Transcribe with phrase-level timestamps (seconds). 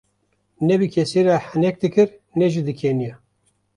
[0.65, 3.15] Ne bi kesî re henek dikir ne jî dikeniya.